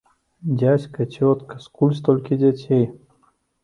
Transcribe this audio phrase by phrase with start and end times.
[0.61, 2.85] Дзядзька, цётка, скуль столькі дзяцей?